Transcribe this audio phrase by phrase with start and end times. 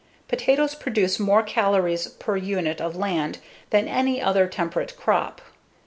[0.27, 3.37] Potatoes produce more calories per unit of land
[3.69, 5.41] than any other temperate crop.